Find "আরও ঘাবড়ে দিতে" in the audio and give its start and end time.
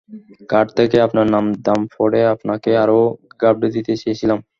2.83-3.93